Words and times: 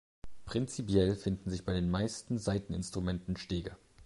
Prinzipiell 0.45 1.15
finden 1.15 1.51
sich 1.51 1.63
bei 1.63 1.73
den 1.73 1.91
meisten 1.91 2.39
Saiteninstrumenten 2.39 3.37
Stege. 3.37 3.77